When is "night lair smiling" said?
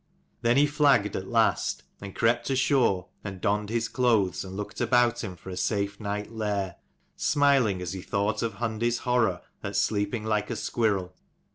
5.99-7.83